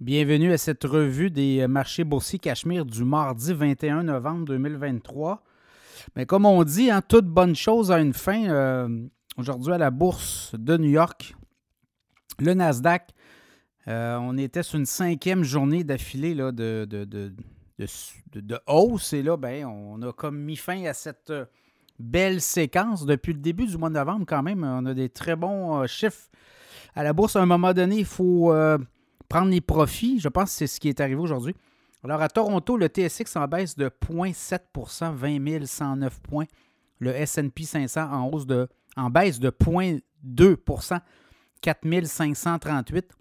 [0.00, 5.42] Bienvenue à cette revue des marchés boursiers Cachemire du mardi 21 novembre 2023.
[6.14, 8.48] Mais comme on dit, hein, toute bonne chose a une fin.
[8.48, 11.34] Euh, aujourd'hui, à la bourse de New York,
[12.38, 13.08] le Nasdaq,
[13.88, 19.12] euh, on était sur une cinquième journée d'affilée de, de, hausse.
[19.12, 21.32] Et là, ben, on a comme mis fin à cette
[21.98, 23.04] belle séquence.
[23.04, 25.86] Depuis le début du mois de novembre, quand même, on a des très bons euh,
[25.88, 26.30] chiffres.
[26.94, 28.52] À la bourse, à un moment donné, il faut
[29.28, 30.20] prendre les profits.
[30.20, 31.54] Je pense que c'est ce qui est arrivé aujourd'hui.
[32.04, 36.46] Alors, à Toronto, le TSX en baisse de 0,7% 20 109 points.
[37.00, 41.00] Le S&P 500 en hausse de, en baisse de 0,2%
[41.60, 43.12] 4 538.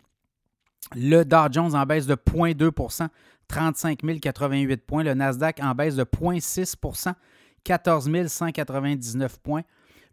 [0.96, 3.10] Le Dow Jones en baisse de 0,2%
[3.48, 5.04] 35 088 points.
[5.04, 7.14] Le Nasdaq en baisse de 0,6%
[7.64, 9.64] 14 199 points.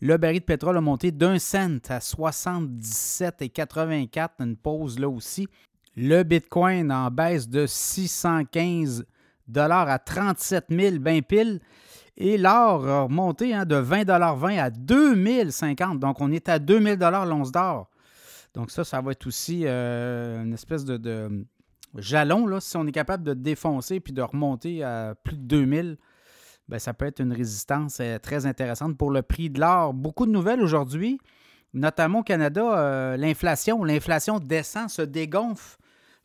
[0.01, 5.47] Le baril de pétrole a monté d'un cent à 77,84, une pause là aussi.
[5.97, 9.05] Le Bitcoin en baisse de 615
[9.57, 11.61] à 37 000 ben pile.
[12.17, 15.99] Et l'or a remonté hein, de 20,20 à 2050.
[15.99, 17.91] Donc, on est à 2000 l'once d'or.
[18.55, 21.45] Donc, ça, ça va être aussi euh, une espèce de,
[21.97, 22.47] jalon.
[22.47, 25.97] Là, si on est capable de défoncer puis de remonter à plus de 2000,
[26.69, 29.93] ben, ça peut être une résistance euh, très intéressante pour le prix de l'or.
[29.93, 31.19] Beaucoup de nouvelles aujourd'hui,
[31.73, 32.79] notamment au Canada.
[32.79, 35.77] Euh, l'inflation, l'inflation descend, se dégonfle.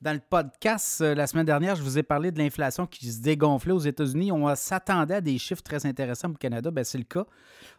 [0.02, 3.22] Dans le podcast euh, la semaine dernière, je vous ai parlé de l'inflation qui se
[3.22, 4.31] dégonflait aux États-Unis.
[4.31, 6.72] On s'attendait à des chiffres très intéressants au Canada.
[6.72, 7.25] Ben, c'est le cas.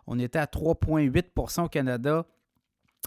[0.06, 2.26] On était à 3,8% au Canada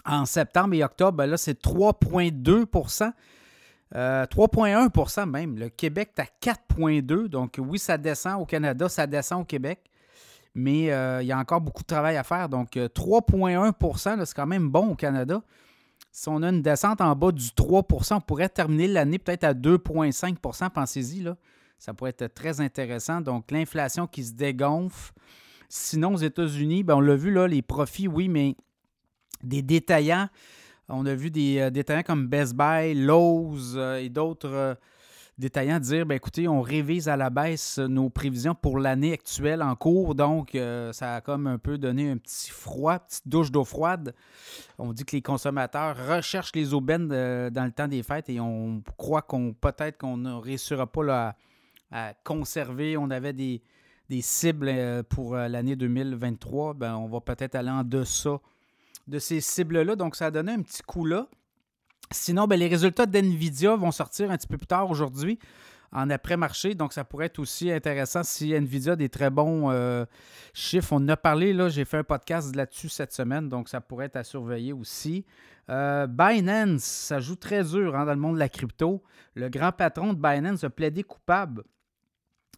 [0.04, 1.16] en septembre et octobre.
[1.16, 3.12] Ben, là, c'est 3,2%
[3.92, 5.58] 3,1% euh, même.
[5.58, 9.78] Le Québec est à 4,2 Donc, oui, ça descend au Canada, ça descend au Québec.
[10.56, 12.48] Mais euh, il y a encore beaucoup de travail à faire.
[12.48, 15.40] Donc, 3,1% c'est quand même bon au Canada.
[16.16, 19.52] Si on a une descente en bas du 3% on pourrait terminer l'année peut-être à
[19.52, 21.36] 2,5% Pensez-y, là.
[21.76, 23.20] Ça pourrait être très intéressant.
[23.20, 25.12] Donc, l'inflation qui se dégonfle.
[25.68, 28.54] Sinon, aux États-Unis, ben, on l'a vu, là, les profits, oui, mais
[29.42, 30.28] des détaillants.
[30.88, 34.74] On a vu des euh, détaillants comme Best Buy, Lowe's euh, et d'autres euh,
[35.38, 39.74] détaillant, dire ben, écoutez, on révise à la baisse nos prévisions pour l'année actuelle en
[39.74, 40.14] cours.
[40.14, 44.14] Donc, euh, ça a comme un peu donné un petit froid, petite douche d'eau froide.
[44.78, 48.40] On dit que les consommateurs recherchent les aubaines euh, dans le temps des fêtes et
[48.40, 51.36] on croit qu'on peut-être qu'on ne réussira pas
[51.90, 52.96] à, conserver.
[52.96, 53.62] On avait des,
[54.20, 56.74] cibles euh, pour l'année 2023.
[56.74, 58.40] Ben, on va peut-être aller en deçà
[59.08, 59.96] de ces cibles-là.
[59.96, 61.28] Donc, ça a donné un petit coup là.
[62.10, 65.38] Sinon, ben, les résultats d'NVIDIA vont sortir un petit peu plus tard aujourd'hui
[65.92, 66.74] en après-marché.
[66.74, 70.04] Donc, ça pourrait être aussi intéressant si NVIDIA a des très bons euh,
[70.52, 70.92] chiffres.
[70.92, 74.06] On en a parlé, là, j'ai fait un podcast là-dessus cette semaine, donc ça pourrait
[74.06, 75.24] être à surveiller aussi.
[75.70, 79.02] Euh, Binance, ça joue très dur hein, dans le monde de la crypto.
[79.34, 81.64] Le grand patron de Binance a plaidé coupable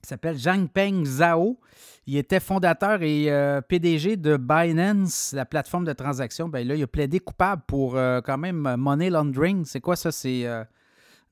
[0.07, 0.39] il s'appelle
[0.73, 1.59] Peng Zhao.
[2.07, 6.49] Il était fondateur et euh, PDG de Binance, la plateforme de transaction.
[6.49, 9.65] Ben là, il a plaidé coupable pour euh, quand même money laundering.
[9.65, 10.13] C'est quoi ça?
[10.13, 10.63] C'est euh,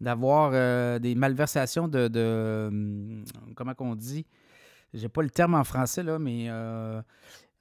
[0.00, 0.50] d'avoir
[0.98, 3.24] des malversations de, hum,
[3.54, 4.26] comment qu'on dit?
[4.92, 6.48] J'ai pas le terme en français, là, mais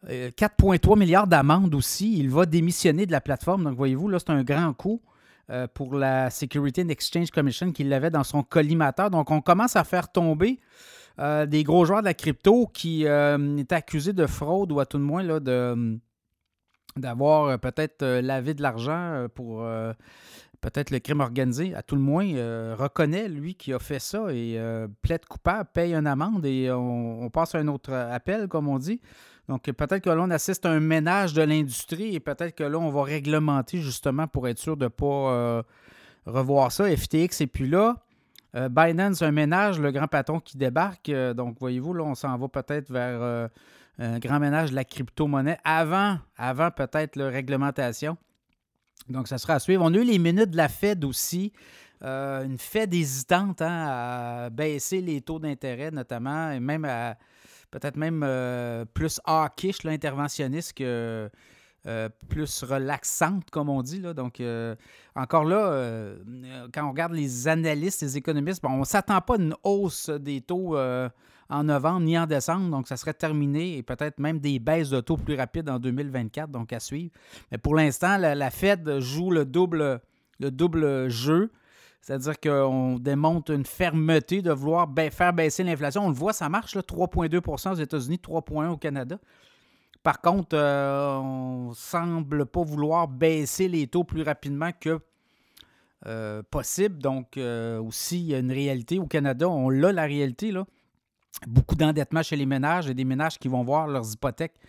[0.08, 2.18] 4,3 milliards d'amendes aussi.
[2.18, 3.64] Il va démissionner de la plateforme.
[3.64, 5.02] Donc, voyez-vous, là, c'est un grand coup.
[5.76, 9.12] pour la Security and Exchange Commission qu'il avait dans son collimateur.
[9.12, 10.60] Donc, on commence à faire tomber
[11.20, 14.86] euh, des gros joueurs de la crypto qui euh, étaient accusés de fraude ou à
[14.86, 16.00] tout le moins là, de,
[16.96, 19.64] d'avoir euh, peut-être lavé de l'argent pour
[20.62, 22.26] peut-être le crime organisé, à tout le moins,
[22.76, 24.60] reconnaît lui qui a fait ça et
[25.02, 29.02] plaide coupable, paye une amende et on, passe à un autre appel, comme on dit.
[29.50, 32.80] Donc peut-être que là, on assiste à un ménage de l'industrie et peut-être que là,
[32.80, 35.64] on va réglementer justement pour être sûr de ne pas
[36.26, 36.86] revoir ça.
[36.86, 38.03] FTX et puis là.
[38.56, 41.10] Euh, Binance, un ménage, le grand patron qui débarque.
[41.10, 43.48] Euh, donc, voyez-vous, là, on s'en va peut-être vers euh,
[43.98, 48.18] un grand ménage de la crypto-monnaie avant, avant peut-être la réglementation.
[49.10, 49.84] Donc, ça sera à suivre.
[49.84, 51.52] On a eu les minutes de la Fed aussi.
[52.02, 57.18] une Fed hésitante hein, à baisser les taux d'intérêt, notamment, et même à
[57.72, 58.24] peut-être même
[58.94, 61.30] plus hawkish, l'interventionniste que
[61.86, 64.00] euh, plus relaxante, comme on dit.
[64.00, 64.14] Là.
[64.14, 64.74] Donc, euh,
[65.18, 66.16] encore là, euh,
[66.74, 70.40] quand on regarde les analystes, les économistes, on ne s'attend pas à une hausse des
[70.40, 72.70] taux en novembre ni en décembre.
[72.70, 76.50] Donc, ça serait terminé et peut-être même des baisses de taux plus rapides en 2024,
[76.50, 77.12] donc à suivre.
[77.52, 80.00] Mais pour l'instant, la, Fed joue le double,
[80.40, 81.52] le double jeu.
[82.00, 86.06] C'est-à-dire qu'on démontre une fermeté de vouloir faire baisser l'inflation.
[86.06, 89.20] On le voit, ça marche, 3,2% aux États-Unis, 3,1 au Canada.
[90.04, 95.00] Par contre, euh, on semble pas vouloir baisser les taux plus rapidement que
[96.52, 96.98] possible.
[97.02, 99.48] Donc, aussi, il y a une réalité au Canada.
[99.48, 100.54] On l'a, la réalité.
[101.48, 104.60] Beaucoup d'endettement chez les ménages et des ménages qui vont voir leurs hypothèques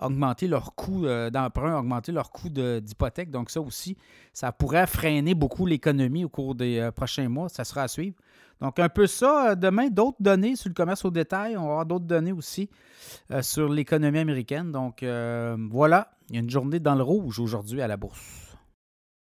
[0.00, 3.30] augmenter leur coût d'emprunt, augmenter leur coût d'hypothèque.
[3.30, 3.96] Donc, ça aussi,
[4.32, 7.48] ça pourrait freiner beaucoup l'économie au cours des prochains mois.
[7.48, 8.16] Ça sera à suivre.
[8.60, 9.54] Donc, un peu ça.
[9.54, 11.56] Demain, d'autres données sur le commerce au détail.
[11.56, 12.68] On va avoir d'autres données aussi
[13.40, 14.72] sur l'économie américaine.
[14.72, 18.49] Donc, voilà, il y a une journée dans le rouge aujourd'hui à la bourse.